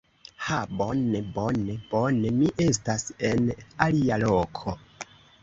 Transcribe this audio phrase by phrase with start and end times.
[0.43, 0.59] Ha!
[0.77, 2.31] Bone, bone, bone.
[2.39, 3.53] Mi estas en
[3.89, 4.77] alia loko.